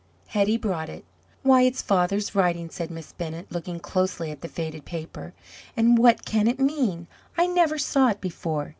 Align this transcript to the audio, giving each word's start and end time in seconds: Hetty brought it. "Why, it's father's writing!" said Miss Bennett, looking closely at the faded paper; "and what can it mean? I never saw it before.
Hetty 0.29 0.57
brought 0.57 0.89
it. 0.89 1.05
"Why, 1.43 1.61
it's 1.61 1.83
father's 1.83 2.33
writing!" 2.33 2.71
said 2.71 2.89
Miss 2.89 3.11
Bennett, 3.11 3.51
looking 3.51 3.79
closely 3.79 4.31
at 4.31 4.41
the 4.41 4.47
faded 4.47 4.83
paper; 4.83 5.33
"and 5.77 5.95
what 5.95 6.25
can 6.25 6.47
it 6.47 6.59
mean? 6.59 7.05
I 7.37 7.45
never 7.45 7.77
saw 7.77 8.07
it 8.07 8.19
before. 8.19 8.69